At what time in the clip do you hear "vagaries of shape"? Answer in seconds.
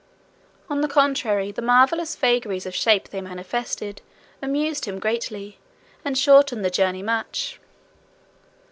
2.15-3.09